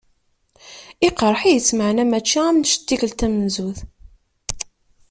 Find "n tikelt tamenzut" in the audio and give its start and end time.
2.81-3.79